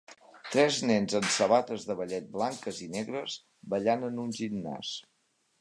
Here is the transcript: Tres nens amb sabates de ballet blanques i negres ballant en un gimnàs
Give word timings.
Tres 0.53 0.79
nens 0.91 1.13
amb 1.19 1.27
sabates 1.35 1.85
de 1.91 1.97
ballet 2.01 2.27
blanques 2.39 2.81
i 2.87 2.89
negres 2.97 3.39
ballant 3.77 4.11
en 4.13 4.21
un 4.25 4.37
gimnàs 4.43 4.99